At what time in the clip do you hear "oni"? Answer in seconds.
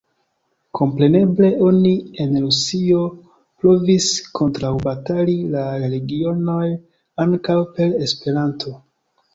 1.65-1.91